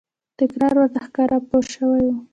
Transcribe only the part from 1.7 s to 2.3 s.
شوې!.